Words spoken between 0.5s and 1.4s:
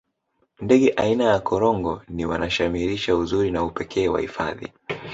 ndege aina ya